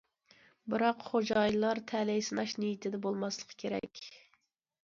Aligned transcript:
بىراق 0.73 1.03
خوجايىنلار 1.09 1.81
تەلەي 1.93 2.23
سىناش 2.31 2.57
نىيىتىدە 2.65 3.01
بولماسلىقى 3.05 3.59
كېرەك. 3.65 4.07